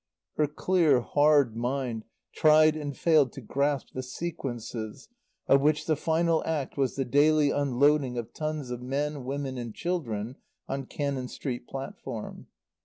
[0.35, 5.09] Her clear hard mind tried and failed to grasp the sequences
[5.45, 9.75] of which the final act was the daily unloading of tons of men, women and
[9.75, 10.37] children
[10.67, 12.47] on Cannon Street platform.